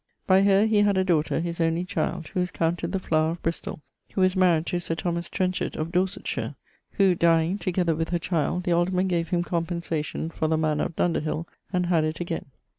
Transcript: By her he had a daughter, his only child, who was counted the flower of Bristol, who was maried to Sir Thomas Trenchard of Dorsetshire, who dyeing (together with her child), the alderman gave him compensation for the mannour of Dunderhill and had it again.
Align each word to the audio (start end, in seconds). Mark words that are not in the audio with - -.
By 0.25 0.41
her 0.41 0.65
he 0.65 0.79
had 0.81 0.97
a 0.97 1.03
daughter, 1.03 1.41
his 1.41 1.61
only 1.61 1.85
child, 1.85 2.29
who 2.29 2.39
was 2.39 2.49
counted 2.49 2.91
the 2.91 2.97
flower 2.97 3.29
of 3.33 3.43
Bristol, 3.43 3.83
who 4.13 4.21
was 4.21 4.33
maried 4.33 4.65
to 4.65 4.79
Sir 4.79 4.95
Thomas 4.95 5.29
Trenchard 5.29 5.75
of 5.77 5.91
Dorsetshire, 5.91 6.55
who 6.93 7.13
dyeing 7.13 7.59
(together 7.59 7.93
with 7.95 8.09
her 8.09 8.17
child), 8.17 8.63
the 8.63 8.71
alderman 8.71 9.07
gave 9.07 9.29
him 9.29 9.43
compensation 9.43 10.31
for 10.31 10.47
the 10.47 10.57
mannour 10.57 10.85
of 10.85 10.95
Dunderhill 10.95 11.45
and 11.71 11.85
had 11.85 12.03
it 12.03 12.19
again. 12.19 12.45